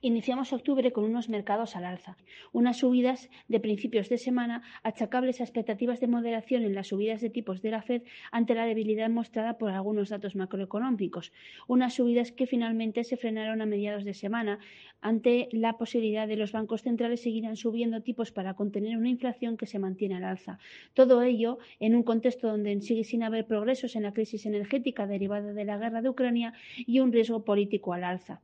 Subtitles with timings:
[0.00, 2.16] Iniciamos octubre con unos mercados al alza,
[2.52, 7.30] unas subidas de principios de semana achacables a expectativas de moderación en las subidas de
[7.30, 11.32] tipos de la Fed ante la debilidad mostrada por algunos datos macroeconómicos,
[11.66, 14.60] unas subidas que finalmente se frenaron a mediados de semana
[15.00, 19.66] ante la posibilidad de los bancos centrales seguirán subiendo tipos para contener una inflación que
[19.66, 20.60] se mantiene al alza.
[20.94, 25.52] Todo ello en un contexto donde sigue sin haber progresos en la crisis energética derivada
[25.52, 28.42] de la guerra de Ucrania y un riesgo político al alza.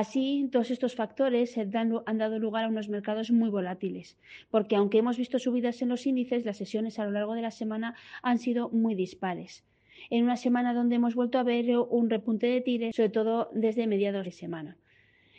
[0.00, 4.18] Así, todos estos factores han dado lugar a unos mercados muy volátiles,
[4.50, 7.52] porque aunque hemos visto subidas en los índices, las sesiones a lo largo de la
[7.52, 9.64] semana han sido muy dispares.
[10.10, 13.86] En una semana donde hemos vuelto a ver un repunte de tires, sobre todo desde
[13.86, 14.76] mediados de semana.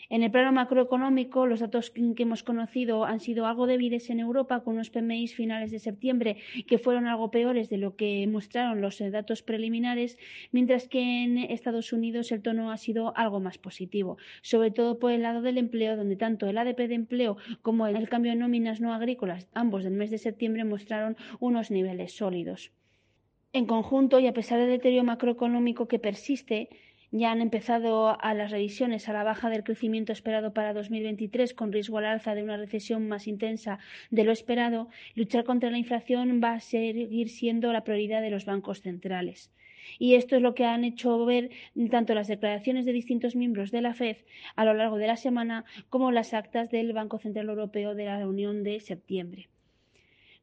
[0.09, 4.62] En el plano macroeconómico, los datos que hemos conocido han sido algo débiles en Europa,
[4.62, 6.38] con unos PMI finales de septiembre
[6.68, 10.18] que fueron algo peores de lo que mostraron los eh, datos preliminares,
[10.52, 15.12] mientras que en Estados Unidos el tono ha sido algo más positivo, sobre todo por
[15.12, 18.81] el lado del empleo, donde tanto el ADP de empleo como el cambio de nóminas
[18.81, 22.72] no agrícolas, ambos del mes de septiembre, mostraron unos niveles sólidos.
[23.53, 26.69] En conjunto, y a pesar del deterioro macroeconómico que persiste,
[27.11, 31.72] ya han empezado a las revisiones a la baja del crecimiento esperado para 2023 con
[31.72, 33.80] riesgo al alza de una recesión más intensa
[34.12, 34.89] de lo esperado.
[35.16, 39.52] Luchar contra la inflación va a seguir siendo la prioridad de los bancos centrales.
[40.00, 41.52] Y esto es lo que han hecho ver
[41.92, 44.17] tanto las declaraciones de distintos miembros de la FED
[44.56, 48.17] a lo largo de la semana como las actas del Banco Central Europeo de la
[48.17, 49.50] reunión de septiembre.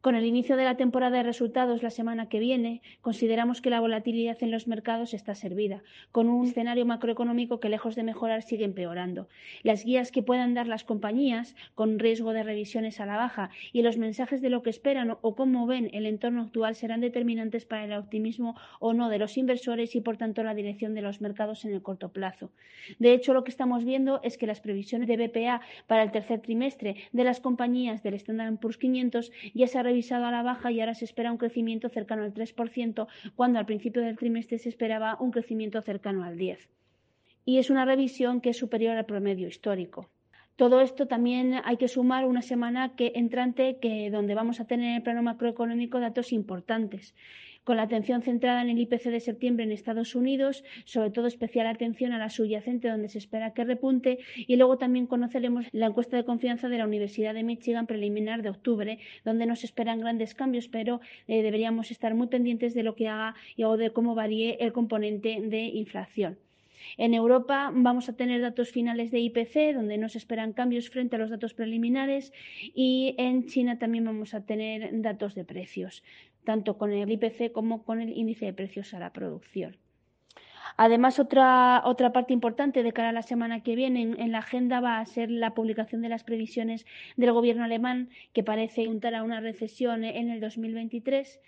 [0.03, 3.79] Con el inicio de la temporada de resultados la semana que viene, consideramos que la
[3.79, 8.65] volatilidad en los mercados está servida, con un escenario macroeconómico que lejos de mejorar sigue
[8.65, 9.29] empeorando.
[9.63, 13.83] Las guías que puedan dar las compañías, con riesgo de revisiones a la baja, y
[13.83, 17.85] los mensajes de lo que esperan o cómo ven el entorno actual serán determinantes para
[17.85, 21.65] el optimismo o no de los inversores y, por tanto, la dirección de los mercados
[21.65, 22.51] en el corto plazo.
[22.99, 26.41] De hecho, lo que estamos viendo es que las previsiones de BPA para el tercer
[26.41, 30.81] trimestre de las compañías del Standard Poor's 500 ya se revisado a la baja y
[30.81, 35.17] ahora se espera un crecimiento cercano al 3%, cuando al principio del trimestre se esperaba
[35.21, 36.67] un crecimiento cercano al 10%.
[37.45, 40.09] Y es una revisión que es superior al promedio histórico.
[40.57, 44.91] Todo esto también hay que sumar una semana que entrante que donde vamos a tener
[44.91, 47.15] en el plano macroeconómico datos importantes
[47.65, 51.67] con la atención centrada en el IPC de septiembre en Estados Unidos, sobre todo especial
[51.67, 56.17] atención a la subyacente donde se espera que repunte y luego también conoceremos la encuesta
[56.17, 60.69] de confianza de la Universidad de Michigan preliminar de octubre, donde nos esperan grandes cambios,
[60.69, 64.59] pero eh, deberíamos estar muy pendientes de lo que haga y o de cómo varíe
[64.61, 66.39] el componente de inflación.
[66.99, 71.17] En Europa vamos a tener datos finales de IPC, donde no se esperan cambios frente
[71.17, 72.33] a los datos preliminares,
[72.75, 76.03] y en China también vamos a tener datos de precios
[76.45, 79.77] tanto con el IPC como con el índice de precios a la producción.
[80.77, 84.81] Además, otra, otra parte importante de cara a la semana que viene en, la agenda
[84.81, 86.87] va a ser la publicación de las previsiones
[87.17, 91.41] del gobierno alemán, que parece apuntar a una recesión en el 2023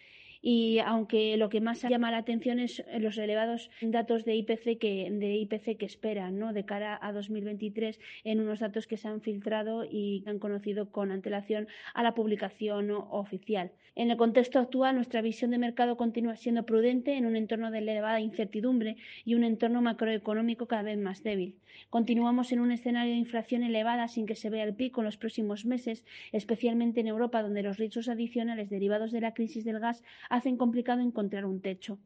[0.47, 5.09] y aunque lo que más llama la atención es los elevados datos de IPC que,
[5.11, 6.53] de IPC que esperan ¿no?
[6.53, 11.13] de cara a 2023 en unos datos que se han filtrado y han conocido con
[11.13, 13.73] antelación a la publicación oficial.
[13.97, 17.79] En el contexto actual, nuestra visión de mercado continúa siendo prudente en un entorno de
[17.79, 21.55] elevada incertidumbre y un entorno macroeconómico cada vez más débil.
[21.91, 25.17] Continuamos en un escenario de inflación elevada sin que se vea el pico en los
[25.17, 30.03] próximos meses, especialmente en Europa, donde los riesgos adicionales derivados de la crisis del gas
[30.35, 31.99] hacen complicado encontrar un techo.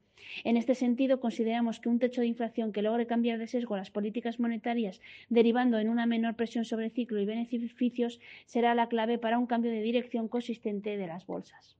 [0.44, 3.91] En este sentido, consideramos que un techo de inflación que logre cambiar de sesgo las
[3.91, 5.00] políticas monetarias,
[5.31, 9.71] derivando en una menor presión sobre ciclo y beneficios, será la clave para un cambio
[9.71, 11.78] de dirección consistente de las bolsas.